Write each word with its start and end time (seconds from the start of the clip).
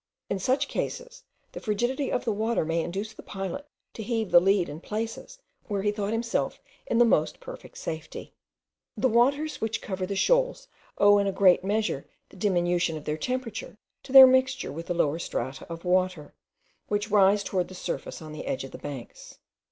In 0.31 0.39
such 0.39 0.67
cases, 0.67 1.21
the 1.51 1.59
frigidity 1.59 2.11
of 2.11 2.25
the 2.25 2.31
water 2.33 2.65
may 2.65 2.81
induce 2.81 3.13
the 3.13 3.21
pilot 3.21 3.67
to 3.93 4.01
heave 4.01 4.31
the 4.31 4.39
lead 4.39 4.67
in 4.67 4.79
places 4.81 5.37
where 5.67 5.83
he 5.83 5.91
thought 5.91 6.11
himself 6.11 6.59
in 6.87 6.97
the 6.97 7.05
most 7.05 7.39
perfect 7.39 7.77
safety. 7.77 8.33
The 8.97 9.07
waters 9.07 9.61
which 9.61 9.79
cover 9.79 10.07
the 10.07 10.15
shoals 10.15 10.67
owe 10.97 11.19
in 11.19 11.27
a 11.27 11.31
great 11.31 11.63
measure 11.63 12.07
the 12.29 12.35
diminution 12.35 12.97
of 12.97 13.05
their 13.05 13.15
temperature 13.15 13.77
to 14.01 14.11
their 14.11 14.25
mixture 14.25 14.71
with 14.71 14.87
the 14.87 14.95
lower 14.95 15.19
strata 15.19 15.71
of 15.71 15.85
water, 15.85 16.33
which 16.87 17.11
rise 17.11 17.43
towards 17.43 17.69
the 17.69 17.75
surface 17.75 18.23
on 18.23 18.31
the 18.31 18.47
edge 18.47 18.63
of 18.63 18.71
the 18.71 18.79
banks. 18.79 19.37